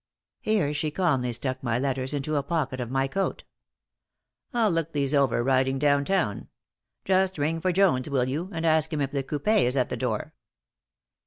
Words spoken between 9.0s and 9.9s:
if the coupé is at